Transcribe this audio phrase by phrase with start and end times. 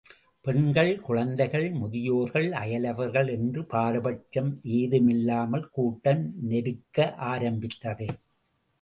[0.45, 7.15] பெண்கள், குழந்தைகள், முதியோர்கள், அயலவர்கள் என்ற பாரபட்சம் ஏதுமில்லாமல் கூட்டம் நெருக்க
[7.15, 8.07] ஆரம்பித்தது.